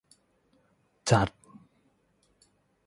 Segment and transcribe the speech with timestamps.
[1.09, 1.29] จัด